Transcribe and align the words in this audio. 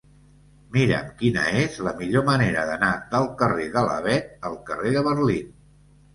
Mira'm 0.77 1.11
quina 1.19 1.43
és 1.63 1.75
la 1.87 1.93
millor 1.99 2.25
manera 2.31 2.65
d'anar 2.71 2.91
del 3.13 3.29
carrer 3.43 3.69
de 3.77 3.85
l'Avet 3.91 4.35
al 4.51 4.59
carrer 4.73 4.97
de 4.99 5.07
Berlín. 5.11 5.55